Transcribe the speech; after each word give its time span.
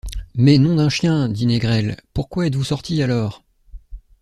Mais, 0.33 0.57
nom 0.57 0.77
d’un 0.77 0.89
chien! 0.89 1.29
dit 1.29 1.45
Négrel, 1.45 1.95
pourquoi 2.15 2.47
êtes-vous 2.47 2.63
sorti, 2.63 3.03
alors? 3.03 3.43